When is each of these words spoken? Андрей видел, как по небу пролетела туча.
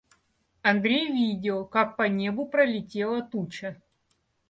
Андрей 0.63 1.11
видел, 1.11 1.63
как 1.63 1.95
по 1.95 2.07
небу 2.07 2.47
пролетела 2.47 3.21
туча. 3.21 3.79